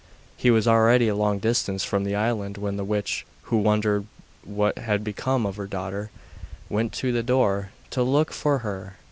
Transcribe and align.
He 0.35 0.49
was 0.49 0.67
already 0.67 1.07
a 1.09 1.15
long 1.15 1.37
distance 1.37 1.83
from 1.83 2.05
the 2.05 2.15
island 2.15 2.57
when 2.57 2.75
the 2.75 2.83
witch, 2.83 3.23
who 3.43 3.57
wondered 3.57 4.07
what 4.43 4.79
had 4.79 5.03
become 5.03 5.45
of 5.45 5.57
her 5.57 5.67
daughter, 5.67 6.09
went 6.69 6.91
to 6.93 7.11
the 7.11 7.21
door 7.21 7.69
to 7.91 8.01
look 8.01 8.31
for 8.33 8.57
her. 8.65 8.95